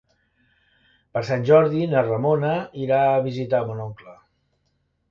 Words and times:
Per 1.17 1.23
Sant 1.27 1.45
Jordi 1.51 1.85
na 1.93 2.03
Ramona 2.09 2.57
irà 2.87 3.05
a 3.13 3.25
visitar 3.31 3.65
mon 3.71 3.87
oncle. 3.89 4.21